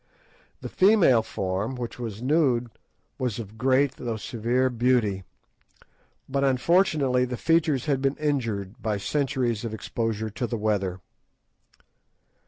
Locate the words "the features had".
7.23-8.01